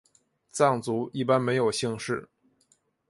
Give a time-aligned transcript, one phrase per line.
[0.51, 2.27] 藏族一般没有姓氏。